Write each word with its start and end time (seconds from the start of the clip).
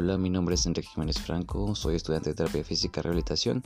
Hola, 0.00 0.16
mi 0.16 0.30
nombre 0.30 0.54
es 0.54 0.64
Enrique 0.64 0.86
Jiménez 0.94 1.18
Franco, 1.18 1.74
soy 1.74 1.96
estudiante 1.96 2.30
de 2.30 2.36
terapia 2.36 2.62
física 2.62 3.00
y 3.00 3.02
rehabilitación 3.02 3.64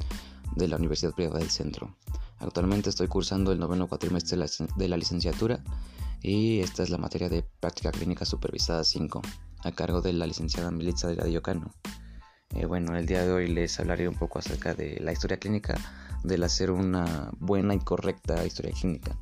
de 0.57 0.67
la 0.67 0.77
Universidad 0.77 1.13
Privada 1.13 1.41
del 1.41 1.51
Centro. 1.51 1.95
Actualmente 2.39 2.89
estoy 2.89 3.07
cursando 3.07 3.53
el 3.53 3.59
noveno 3.59 3.87
cuatrimestre 3.87 4.39
de 4.77 4.89
la 4.89 4.97
licenciatura 4.97 5.63
y 6.23 6.61
esta 6.61 6.85
es 6.85 6.89
la 6.89 6.97
materia 6.97 7.29
de 7.29 7.45
práctica 7.61 7.91
clínica 7.91 8.25
supervisada 8.25 8.83
5, 8.83 9.21
a 9.63 9.73
cargo 9.73 10.01
de 10.01 10.15
la 10.15 10.27
licenciada 10.27 10.71
Militza 10.71 11.09
de 11.09 11.23
Diocano. 11.23 11.71
Eh, 12.55 12.65
bueno, 12.65 12.97
el 12.97 13.05
día 13.05 13.27
de 13.27 13.31
hoy 13.31 13.49
les 13.49 13.79
hablaré 13.79 14.09
un 14.09 14.15
poco 14.15 14.39
acerca 14.39 14.73
de 14.73 15.01
la 15.01 15.13
historia 15.13 15.37
clínica, 15.37 15.77
del 16.25 16.45
hacer 16.45 16.71
una 16.71 17.31
buena 17.41 17.75
y 17.75 17.81
correcta 17.81 18.43
historia 18.47 18.73
clínica. 18.73 19.19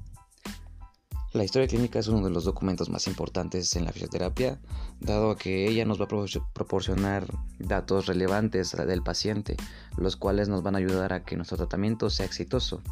La 1.32 1.44
historia 1.44 1.68
clínica 1.68 2.00
es 2.00 2.08
uno 2.08 2.24
de 2.24 2.30
los 2.30 2.42
documentos 2.42 2.90
más 2.90 3.06
importantes 3.06 3.76
en 3.76 3.84
la 3.84 3.92
fisioterapia, 3.92 4.58
dado 4.98 5.36
que 5.36 5.68
ella 5.68 5.84
nos 5.84 6.00
va 6.00 6.06
a 6.06 6.52
proporcionar 6.52 7.24
datos 7.60 8.06
relevantes 8.06 8.72
del 8.72 9.02
paciente, 9.04 9.56
los 9.96 10.16
cuales 10.16 10.48
nos 10.48 10.64
van 10.64 10.74
a 10.74 10.78
ayudar 10.78 11.12
a 11.12 11.22
que 11.22 11.36
nuestro 11.36 11.56
tratamiento 11.56 12.10
sea 12.10 12.26
exitoso. 12.26 12.82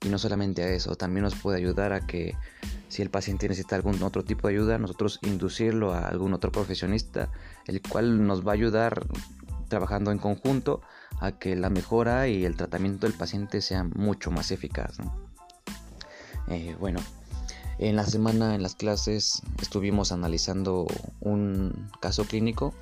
Y 0.00 0.10
no 0.10 0.18
solamente 0.18 0.62
a 0.62 0.68
eso, 0.68 0.94
también 0.94 1.24
nos 1.24 1.34
puede 1.34 1.58
ayudar 1.58 1.92
a 1.92 2.06
que 2.06 2.36
si 2.88 3.02
el 3.02 3.10
paciente 3.10 3.48
necesita 3.48 3.74
algún 3.74 4.00
otro 4.04 4.22
tipo 4.22 4.46
de 4.46 4.54
ayuda, 4.54 4.78
nosotros 4.78 5.18
inducirlo 5.22 5.92
a 5.92 6.06
algún 6.06 6.34
otro 6.34 6.52
profesionista, 6.52 7.32
el 7.66 7.82
cual 7.82 8.24
nos 8.24 8.46
va 8.46 8.52
a 8.52 8.54
ayudar 8.54 9.08
trabajando 9.66 10.12
en 10.12 10.18
conjunto 10.18 10.82
a 11.20 11.32
que 11.32 11.56
la 11.56 11.68
mejora 11.68 12.28
y 12.28 12.44
el 12.44 12.56
tratamiento 12.56 13.08
del 13.08 13.16
paciente 13.16 13.60
sea 13.60 13.82
mucho 13.82 14.30
más 14.30 14.52
eficaz. 14.52 14.98
Eh, 16.48 16.76
bueno, 16.78 17.00
en 17.88 17.96
la 17.96 18.06
semana 18.06 18.54
en 18.54 18.62
las 18.62 18.76
clases 18.76 19.42
estuvimos 19.60 20.12
analizando 20.12 20.86
un 21.20 21.90
caso 22.00 22.24
clínico, 22.24 22.72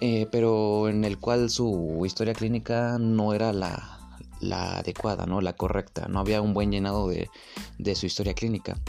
eh, 0.00 0.28
pero 0.30 0.88
en 0.88 1.04
el 1.04 1.18
cual 1.18 1.50
su 1.50 2.02
historia 2.06 2.32
clínica 2.34 2.98
no 3.00 3.34
era 3.34 3.52
la, 3.52 3.98
adecuada, 4.78 5.26
¿no? 5.26 5.40
la 5.40 5.54
correcta. 5.54 6.06
No 6.08 6.20
había 6.20 6.40
un 6.40 6.54
buen 6.54 6.70
llenado 6.70 7.08
de, 7.08 7.28
su 7.96 8.06
historia 8.06 8.34
clínica. 8.34 8.80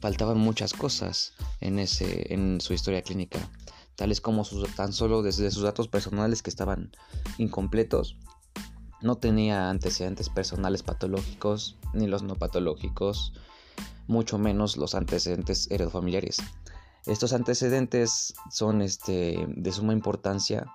Faltaban 0.00 0.38
muchas 0.38 0.72
cosas 0.72 1.32
en, 1.60 1.80
ese, 1.80 2.32
en 2.32 2.60
su 2.60 2.72
historia 2.72 3.02
clínica, 3.02 3.40
tales 3.96 4.20
como 4.20 4.44
tan 4.76 4.92
solo 4.92 5.22
desde 5.22 5.50
sus 5.50 5.64
datos 5.64 5.88
personales 5.88 6.42
que 6.42 6.50
estaban 6.50 6.92
incompletos. 7.38 8.16
No 9.00 9.16
tenía 9.16 9.70
antecedentes 9.70 10.28
personales 10.28 10.84
patológicos 10.84 11.78
ni 11.94 12.06
los 12.06 12.22
no 12.22 12.36
patológicos 12.36 13.32
mucho 14.06 14.38
menos 14.38 14.76
los 14.76 14.94
antecedentes 14.94 15.70
heredofamiliares. 15.70 16.38
Estos 17.06 17.32
antecedentes 17.32 18.34
son 18.50 18.82
este, 18.82 19.44
de 19.48 19.72
suma 19.72 19.92
importancia. 19.92 20.66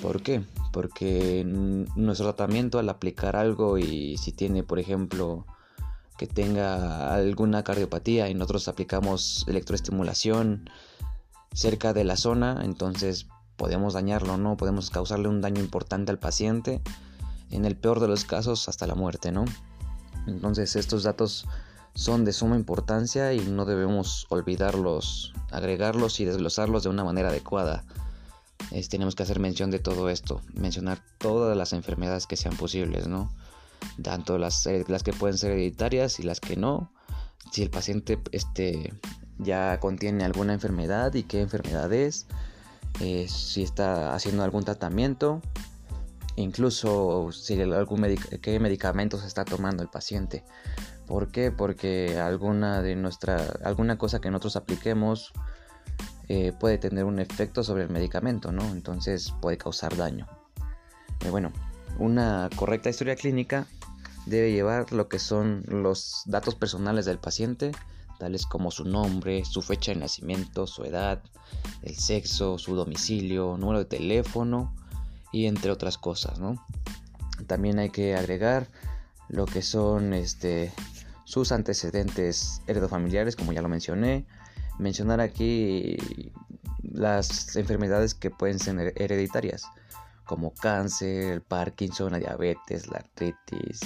¿Por 0.00 0.22
qué? 0.22 0.44
Porque 0.72 1.44
nuestro 1.44 2.26
tratamiento 2.26 2.78
al 2.78 2.88
aplicar 2.88 3.36
algo 3.36 3.78
y 3.78 4.16
si 4.18 4.32
tiene, 4.32 4.62
por 4.62 4.78
ejemplo, 4.78 5.46
que 6.18 6.26
tenga 6.26 7.14
alguna 7.14 7.64
cardiopatía 7.64 8.28
y 8.28 8.34
nosotros 8.34 8.68
aplicamos 8.68 9.44
electroestimulación 9.48 10.70
cerca 11.52 11.92
de 11.92 12.04
la 12.04 12.16
zona, 12.16 12.60
entonces 12.64 13.26
podemos 13.56 13.94
dañarlo, 13.94 14.36
¿no? 14.38 14.56
Podemos 14.56 14.90
causarle 14.90 15.28
un 15.28 15.40
daño 15.40 15.60
importante 15.60 16.10
al 16.10 16.18
paciente, 16.18 16.82
en 17.50 17.64
el 17.64 17.76
peor 17.76 18.00
de 18.00 18.08
los 18.08 18.24
casos 18.24 18.68
hasta 18.68 18.86
la 18.86 18.94
muerte, 18.94 19.32
¿no? 19.32 19.44
Entonces 20.26 20.76
estos 20.76 21.02
datos 21.02 21.46
son 21.94 22.24
de 22.24 22.32
suma 22.32 22.56
importancia 22.56 23.32
y 23.32 23.40
no 23.40 23.64
debemos 23.64 24.26
olvidarlos, 24.30 25.32
agregarlos 25.50 26.20
y 26.20 26.24
desglosarlos 26.24 26.82
de 26.82 26.88
una 26.88 27.04
manera 27.04 27.28
adecuada. 27.28 27.84
tenemos 28.88 29.14
que 29.14 29.22
hacer 29.22 29.38
mención 29.38 29.70
de 29.70 29.78
todo 29.78 30.08
esto, 30.08 30.40
mencionar 30.54 31.02
todas 31.18 31.56
las 31.56 31.72
enfermedades 31.72 32.26
que 32.26 32.36
sean 32.36 32.56
posibles, 32.56 33.06
¿no? 33.06 33.30
Tanto 34.02 34.38
las, 34.38 34.64
eh, 34.66 34.84
las 34.88 35.02
que 35.02 35.12
pueden 35.12 35.36
ser 35.36 35.52
hereditarias 35.52 36.20
y 36.20 36.22
las 36.22 36.40
que 36.40 36.56
no. 36.56 36.92
Si 37.50 37.62
el 37.62 37.70
paciente 37.70 38.18
este, 38.30 38.94
ya 39.38 39.78
contiene 39.80 40.24
alguna 40.24 40.54
enfermedad 40.54 41.12
y 41.14 41.24
qué 41.24 41.40
enfermedad 41.40 41.92
es, 41.92 42.26
eh, 43.00 43.26
si 43.28 43.62
está 43.62 44.14
haciendo 44.14 44.44
algún 44.44 44.64
tratamiento, 44.64 45.42
incluso 46.36 47.30
si 47.32 47.60
algún 47.60 48.16
qué 48.40 48.60
medicamentos 48.60 49.24
está 49.24 49.44
tomando 49.44 49.82
el 49.82 49.88
paciente. 49.88 50.44
¿Por 51.12 51.28
qué? 51.28 51.50
Porque 51.50 52.18
alguna 52.18 52.80
de 52.80 52.96
nuestra, 52.96 53.36
alguna 53.64 53.98
cosa 53.98 54.18
que 54.18 54.30
nosotros 54.30 54.56
apliquemos 54.56 55.34
eh, 56.28 56.54
puede 56.58 56.78
tener 56.78 57.04
un 57.04 57.18
efecto 57.18 57.62
sobre 57.62 57.82
el 57.82 57.90
medicamento, 57.90 58.50
¿no? 58.50 58.62
Entonces 58.70 59.34
puede 59.42 59.58
causar 59.58 59.94
daño. 59.94 60.26
Eh, 61.20 61.28
bueno, 61.28 61.52
una 61.98 62.48
correcta 62.56 62.88
historia 62.88 63.14
clínica 63.14 63.66
debe 64.24 64.52
llevar 64.52 64.90
lo 64.90 65.10
que 65.10 65.18
son 65.18 65.64
los 65.68 66.22
datos 66.24 66.54
personales 66.54 67.04
del 67.04 67.18
paciente, 67.18 67.72
tales 68.18 68.46
como 68.46 68.70
su 68.70 68.86
nombre, 68.86 69.44
su 69.44 69.60
fecha 69.60 69.92
de 69.92 70.00
nacimiento, 70.00 70.66
su 70.66 70.82
edad, 70.84 71.22
el 71.82 71.94
sexo, 71.94 72.56
su 72.56 72.74
domicilio, 72.74 73.58
número 73.58 73.80
de 73.80 73.84
teléfono 73.84 74.74
y 75.30 75.44
entre 75.44 75.72
otras 75.72 75.98
cosas, 75.98 76.38
¿no? 76.38 76.66
También 77.46 77.78
hay 77.78 77.90
que 77.90 78.16
agregar 78.16 78.66
lo 79.28 79.44
que 79.44 79.60
son 79.60 80.14
este 80.14 80.72
sus 81.24 81.52
antecedentes 81.52 82.62
heredofamiliares, 82.66 83.36
como 83.36 83.52
ya 83.52 83.62
lo 83.62 83.68
mencioné. 83.68 84.26
Mencionar 84.78 85.20
aquí 85.20 85.96
las 86.82 87.56
enfermedades 87.56 88.14
que 88.14 88.30
pueden 88.30 88.58
ser 88.58 88.92
hereditarias, 88.96 89.64
como 90.24 90.52
cáncer, 90.54 91.42
Parkinson, 91.42 92.12
la 92.12 92.18
diabetes, 92.18 92.88
la 92.88 92.98
artritis, 92.98 93.80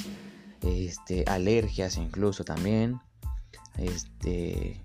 este, 0.63 1.25
alergias 1.27 1.97
incluso 1.97 2.45
también, 2.45 3.01
este, 3.77 4.83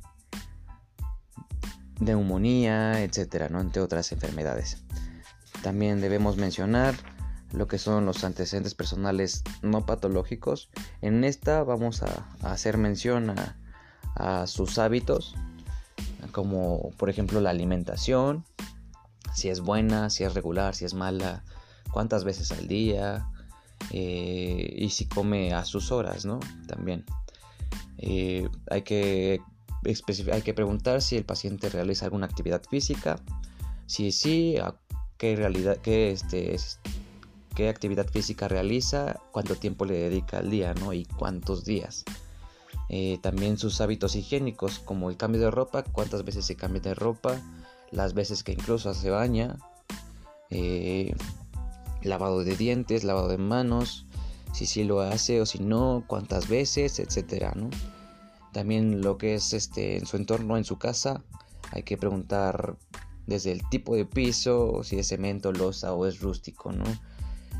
neumonía, 2.00 3.04
etcétera, 3.04 3.48
¿no? 3.50 3.62
entre 3.62 3.82
otras 3.82 4.12
enfermedades. 4.12 4.84
También 5.62 6.02
debemos 6.02 6.38
mencionar 6.38 6.96
lo 7.54 7.68
que 7.68 7.78
son 7.78 8.06
los 8.06 8.24
antecedentes 8.24 8.76
personales 8.76 9.44
no 9.62 9.86
patológicos. 9.86 10.70
En 11.02 11.24
esta 11.24 11.64
vamos 11.64 12.04
a, 12.04 12.28
hacer 12.42 12.78
mención 12.78 13.34
a, 13.36 13.58
sus 14.46 14.78
hábitos, 14.78 15.36
como 16.32 16.92
por 16.98 17.10
ejemplo 17.10 17.40
la 17.42 17.50
alimentación, 17.50 18.46
si 19.34 19.50
es 19.50 19.62
buena, 19.62 20.10
si 20.10 20.24
es 20.24 20.34
regular, 20.34 20.76
si 20.76 20.86
es 20.86 20.94
mala, 20.94 21.44
cuántas 21.92 22.24
veces 22.24 22.52
al 22.52 22.68
día 22.68 23.26
eh, 23.90 24.76
y 24.78 24.90
si 24.90 25.08
come 25.08 25.54
a 25.54 25.66
sus 25.66 25.92
horas, 25.92 26.26
¿no? 26.26 26.40
También. 26.68 27.06
Eh, 27.98 28.50
hay, 28.70 28.82
que 28.82 29.42
hay 30.32 30.42
que 30.42 30.54
preguntar 30.54 31.02
si 31.02 31.18
el 31.18 31.24
paciente 31.24 31.70
realiza 31.70 32.06
alguna 32.06 32.26
actividad 32.26 32.62
física, 32.70 33.20
si 33.86 34.12
sí, 34.12 34.58
a 34.58 34.76
qué 35.18 35.36
realidad, 35.36 35.78
qué 35.78 36.12
este, 36.12 36.58
qué 37.56 37.70
actividad 37.70 38.08
física 38.08 38.48
realiza, 38.48 39.20
cuánto 39.32 39.56
tiempo 39.56 39.86
le 39.86 39.98
dedica 39.98 40.40
al 40.40 40.50
día, 40.50 40.74
¿no? 40.74 40.94
Y 40.94 41.06
cuántos 41.06 41.66
días. 41.66 42.06
Eh, 42.90 43.20
también 43.22 43.58
sus 43.58 43.82
hábitos 43.82 44.16
higiénicos, 44.16 44.80
como 44.80 45.10
el 45.10 45.18
cambio 45.18 45.42
de 45.42 45.52
ropa, 45.52 45.84
cuántas 45.84 46.26
veces 46.26 46.46
se 46.46 46.56
cambia 46.56 46.82
de 46.82 46.94
ropa, 46.94 47.40
las 47.92 48.14
veces 48.14 48.44
que 48.44 48.54
incluso 48.54 48.94
se 48.94 49.10
baña, 49.10 49.58
eh, 50.50 51.14
lavado 52.04 52.44
de 52.44 52.56
dientes, 52.56 53.04
lavado 53.04 53.28
de 53.28 53.38
manos, 53.38 54.06
si 54.54 54.66
sí 54.66 54.84
lo 54.84 55.02
hace 55.02 55.42
o 55.42 55.46
si 55.46 55.60
no, 55.60 56.04
cuántas 56.08 56.48
veces, 56.48 57.00
etcétera, 57.00 57.54
¿no? 57.56 57.70
También 58.52 59.02
lo 59.02 59.18
que 59.18 59.36
es 59.36 59.54
este 59.54 59.98
en 59.98 60.06
su 60.06 60.18
entorno, 60.18 60.58
en 60.58 60.66
su 60.66 60.78
casa, 60.78 61.24
hay 61.72 61.84
que 61.84 61.98
preguntar 61.98 62.76
desde 63.26 63.52
el 63.52 63.68
tipo 63.70 63.96
de 63.96 64.06
piso, 64.06 64.84
si 64.84 65.00
es 65.00 65.08
cemento, 65.08 65.54
losa 65.54 65.94
o 65.94 66.06
es 66.06 66.20
rústico, 66.20 66.72
¿no? 66.72 66.84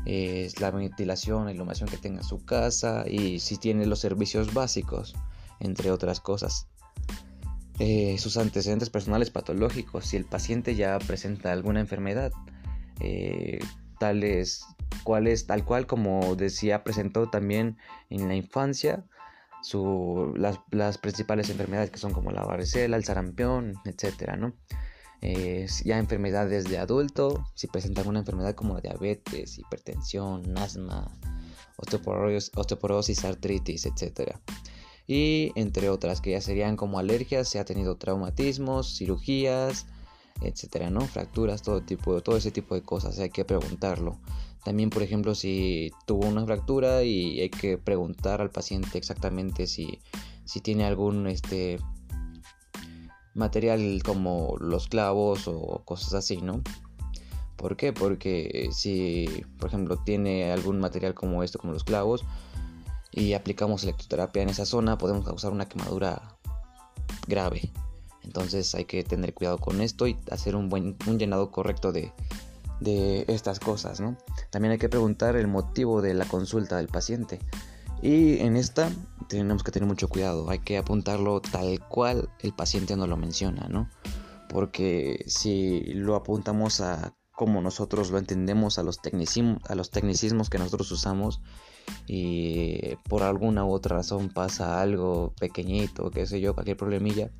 Es 0.04 0.60
la 0.60 0.70
ventilación, 0.70 1.44
la 1.44 1.52
iluminación 1.52 1.88
que 1.88 1.96
tenga 1.96 2.22
su 2.22 2.44
casa 2.44 3.04
y 3.08 3.38
si 3.40 3.56
tiene 3.56 3.86
los 3.86 4.00
servicios 4.00 4.52
básicos, 4.52 5.14
entre 5.60 5.90
otras 5.90 6.20
cosas. 6.20 6.66
Eh, 7.78 8.16
sus 8.18 8.36
antecedentes 8.36 8.90
personales 8.90 9.30
patológicos, 9.30 10.06
si 10.06 10.16
el 10.16 10.24
paciente 10.24 10.74
ya 10.74 10.98
presenta 10.98 11.52
alguna 11.52 11.80
enfermedad, 11.80 12.32
eh, 13.00 13.60
tales 13.98 14.66
tal 15.46 15.64
cual 15.64 15.86
como 15.86 16.36
decía, 16.36 16.84
presentó 16.84 17.28
también 17.30 17.78
en 18.10 18.28
la 18.28 18.34
infancia 18.34 19.04
las, 20.34 20.60
las, 20.70 20.98
principales 20.98 21.48
enfermedades 21.50 21.90
que 21.90 21.98
son 21.98 22.12
como 22.12 22.30
la 22.30 22.42
varicela, 22.42 22.96
el 22.96 23.04
sarampión, 23.04 23.74
etcétera, 23.84 24.36
¿no? 24.36 24.54
Ya 25.84 25.98
enfermedades 25.98 26.64
de 26.64 26.78
adulto, 26.78 27.46
si 27.54 27.68
presenta 27.68 28.00
alguna 28.00 28.20
enfermedad 28.20 28.54
como 28.54 28.80
diabetes, 28.80 29.58
hipertensión, 29.58 30.58
asma, 30.58 31.16
osteoporosis, 31.76 33.24
artritis, 33.24 33.86
etc. 33.86 34.36
Y 35.06 35.52
entre 35.54 35.90
otras 35.90 36.20
que 36.20 36.32
ya 36.32 36.40
serían 36.40 36.76
como 36.76 36.98
alergias, 36.98 37.48
si 37.48 37.58
ha 37.58 37.64
tenido 37.64 37.96
traumatismos, 37.96 38.96
cirugías, 38.96 39.86
etcétera, 40.40 40.90
¿no? 40.90 41.02
Fracturas, 41.02 41.62
todo 41.62 41.82
tipo, 41.82 42.20
todo 42.20 42.36
ese 42.36 42.50
tipo 42.50 42.74
de 42.74 42.82
cosas, 42.82 43.18
hay 43.20 43.30
que 43.30 43.44
preguntarlo. 43.44 44.18
También, 44.64 44.90
por 44.90 45.02
ejemplo, 45.02 45.34
si 45.34 45.90
tuvo 46.06 46.26
una 46.26 46.44
fractura 46.44 47.02
y 47.02 47.40
hay 47.40 47.50
que 47.50 47.78
preguntar 47.78 48.40
al 48.40 48.50
paciente 48.50 48.98
exactamente 48.98 49.66
si, 49.66 50.00
si 50.44 50.60
tiene 50.60 50.84
algún 50.84 51.26
este 51.26 51.78
material 53.34 54.02
como 54.04 54.56
los 54.60 54.88
clavos 54.88 55.48
o 55.48 55.82
cosas 55.84 56.14
así, 56.14 56.42
¿no? 56.42 56.62
¿Por 57.56 57.76
qué? 57.76 57.92
Porque 57.92 58.70
si, 58.72 59.44
por 59.58 59.68
ejemplo, 59.68 59.96
tiene 59.98 60.50
algún 60.50 60.80
material 60.80 61.14
como 61.14 61.42
esto, 61.42 61.58
como 61.58 61.72
los 61.72 61.84
clavos, 61.84 62.24
y 63.12 63.34
aplicamos 63.34 63.84
electroterapia 63.84 64.42
en 64.42 64.48
esa 64.48 64.66
zona, 64.66 64.98
podemos 64.98 65.24
causar 65.24 65.52
una 65.52 65.68
quemadura 65.68 66.36
grave. 67.28 67.70
Entonces 68.24 68.74
hay 68.74 68.84
que 68.84 69.04
tener 69.04 69.34
cuidado 69.34 69.58
con 69.58 69.80
esto 69.80 70.06
y 70.06 70.16
hacer 70.30 70.56
un 70.56 70.68
buen 70.68 70.96
llenado 71.18 71.50
correcto 71.50 71.92
de, 71.92 72.12
de 72.80 73.24
estas 73.28 73.60
cosas, 73.60 74.00
¿no? 74.00 74.16
También 74.50 74.72
hay 74.72 74.78
que 74.78 74.88
preguntar 74.88 75.36
el 75.36 75.46
motivo 75.46 76.02
de 76.02 76.14
la 76.14 76.24
consulta 76.24 76.76
del 76.76 76.88
paciente. 76.88 77.38
Y 78.02 78.40
en 78.40 78.56
esta 78.56 78.90
tenemos 79.38 79.62
que 79.62 79.72
tener 79.72 79.88
mucho 79.88 80.08
cuidado, 80.08 80.48
hay 80.50 80.58
que 80.58 80.76
apuntarlo 80.76 81.40
tal 81.40 81.80
cual 81.88 82.28
el 82.40 82.52
paciente 82.52 82.96
nos 82.96 83.08
lo 83.08 83.16
menciona, 83.16 83.66
¿no? 83.68 83.88
Porque 84.48 85.24
si 85.26 85.80
lo 85.94 86.16
apuntamos 86.16 86.80
a 86.80 87.14
como 87.34 87.62
nosotros 87.62 88.10
lo 88.10 88.18
entendemos, 88.18 88.78
a 88.78 88.82
los, 88.82 89.00
tecnicismos, 89.00 89.58
a 89.68 89.74
los 89.74 89.90
tecnicismos 89.90 90.50
que 90.50 90.58
nosotros 90.58 90.90
usamos, 90.92 91.40
y 92.06 92.96
por 93.08 93.22
alguna 93.22 93.64
u 93.64 93.72
otra 93.72 93.96
razón 93.96 94.28
pasa 94.28 94.80
algo 94.80 95.34
pequeñito, 95.40 96.10
qué 96.10 96.26
sé 96.26 96.40
yo, 96.40 96.54
cualquier 96.54 96.76
problemilla, 96.76 97.30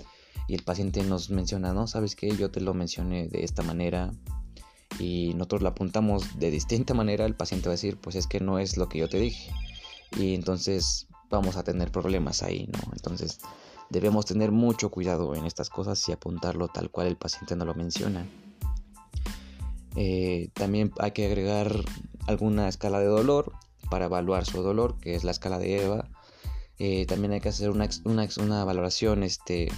y 0.48 0.54
el 0.54 0.62
paciente 0.62 1.02
nos 1.04 1.30
menciona, 1.30 1.72
no, 1.72 1.86
sabes 1.86 2.16
que 2.16 2.34
yo 2.34 2.50
te 2.50 2.60
lo 2.60 2.74
mencioné 2.74 3.28
de 3.28 3.44
esta 3.44 3.62
manera, 3.62 4.10
y 4.98 5.34
nosotros 5.34 5.62
lo 5.62 5.68
apuntamos 5.68 6.38
de 6.38 6.50
distinta 6.50 6.94
manera, 7.02 7.26
el 7.26 7.36
paciente 7.36 7.68
va 7.68 7.72
a 7.72 7.76
decir, 7.76 7.98
pues 7.98 8.16
es 8.16 8.26
que 8.26 8.40
no 8.40 8.58
es 8.58 8.76
lo 8.76 8.88
que 8.88 8.98
yo 8.98 9.08
te 9.08 9.18
dije. 9.18 9.52
Y 10.18 10.34
entonces 10.34 11.06
vamos 11.32 11.56
a 11.56 11.64
tener 11.64 11.90
problemas 11.90 12.42
ahí, 12.42 12.68
¿no? 12.72 12.92
Entonces 12.92 13.40
debemos 13.90 14.26
tener 14.26 14.52
mucho 14.52 14.90
cuidado 14.90 15.34
en 15.34 15.46
estas 15.46 15.70
cosas 15.70 16.08
y 16.08 16.12
apuntarlo 16.12 16.68
tal 16.68 16.90
cual 16.90 17.08
el 17.08 17.16
paciente 17.16 17.56
nos 17.56 17.66
lo 17.66 17.74
menciona. 17.74 18.26
Eh, 19.96 20.50
también 20.54 20.92
hay 20.98 21.12
que 21.12 21.26
agregar 21.26 21.74
alguna 22.26 22.68
escala 22.68 23.00
de 23.00 23.06
dolor 23.06 23.52
para 23.90 24.06
evaluar 24.06 24.44
su 24.46 24.62
dolor, 24.62 24.98
que 25.00 25.14
es 25.14 25.24
la 25.24 25.32
escala 25.32 25.58
de 25.58 25.84
EVA. 25.84 26.08
Eh, 26.78 27.06
también 27.06 27.32
hay 27.32 27.40
que 27.40 27.48
hacer 27.48 27.70
una, 27.70 27.88
una, 28.04 28.28
una 28.38 28.64
valoración 28.64 29.22
este, 29.22 29.68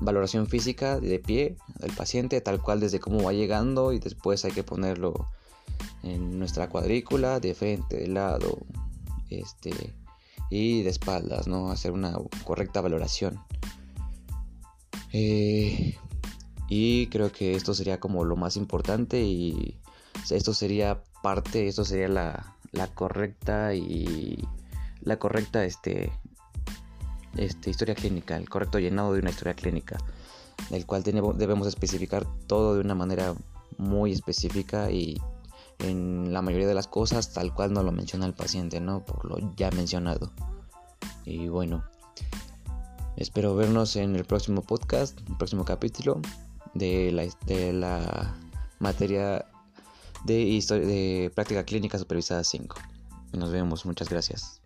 valoración 0.00 0.46
física 0.46 1.00
de 1.00 1.18
pie 1.18 1.56
del 1.78 1.92
paciente, 1.92 2.40
tal 2.40 2.62
cual 2.62 2.80
desde 2.80 3.00
cómo 3.00 3.22
va 3.22 3.32
llegando 3.32 3.92
y 3.92 3.98
después 3.98 4.44
hay 4.44 4.52
que 4.52 4.64
ponerlo 4.64 5.28
en 6.02 6.38
nuestra 6.38 6.68
cuadrícula 6.68 7.40
de 7.40 7.54
frente, 7.54 7.96
de 7.96 8.08
lado, 8.08 8.58
este 9.30 9.94
y 10.50 10.82
de 10.82 10.90
espaldas, 10.90 11.46
¿no? 11.46 11.70
Hacer 11.70 11.92
una 11.92 12.16
correcta 12.44 12.80
valoración. 12.80 13.40
Eh, 15.12 15.96
y 16.68 17.06
creo 17.08 17.32
que 17.32 17.54
esto 17.54 17.74
sería 17.74 18.00
como 18.00 18.24
lo 18.24 18.36
más 18.36 18.56
importante 18.56 19.22
y 19.22 19.78
esto 20.30 20.54
sería 20.54 21.02
parte, 21.22 21.66
esto 21.68 21.84
sería 21.84 22.08
la, 22.08 22.56
la 22.72 22.88
correcta 22.88 23.74
y 23.74 24.46
la 25.02 25.18
correcta 25.18 25.64
este 25.64 26.12
este, 27.36 27.70
historia 27.70 27.94
clínica, 27.94 28.36
el 28.36 28.48
correcto 28.48 28.78
llenado 28.78 29.12
de 29.12 29.20
una 29.20 29.30
historia 29.30 29.54
clínica, 29.54 29.98
el 30.70 30.86
cual 30.86 31.02
debemos 31.02 31.66
especificar 31.66 32.26
todo 32.46 32.74
de 32.74 32.80
una 32.80 32.94
manera 32.94 33.34
muy 33.78 34.12
específica 34.12 34.90
y 34.90 35.20
en 35.80 36.32
la 36.32 36.42
mayoría 36.42 36.66
de 36.66 36.74
las 36.74 36.88
cosas 36.88 37.32
tal 37.32 37.54
cual 37.54 37.72
nos 37.72 37.84
lo 37.84 37.92
menciona 37.92 38.26
el 38.26 38.34
paciente, 38.34 38.80
¿no? 38.80 39.04
Por 39.04 39.24
lo 39.24 39.54
ya 39.56 39.70
mencionado. 39.70 40.32
Y 41.24 41.48
bueno, 41.48 41.84
espero 43.16 43.54
vernos 43.54 43.96
en 43.96 44.16
el 44.16 44.24
próximo 44.24 44.62
podcast, 44.62 45.18
el 45.28 45.36
próximo 45.36 45.64
capítulo 45.64 46.20
de 46.74 47.12
la, 47.12 47.26
de 47.46 47.72
la 47.72 48.34
materia 48.78 49.46
de, 50.24 50.44
de 50.44 51.32
práctica 51.34 51.64
clínica 51.64 51.98
supervisada 51.98 52.44
5. 52.44 52.76
Nos 53.32 53.50
vemos, 53.50 53.86
muchas 53.86 54.08
gracias. 54.08 54.59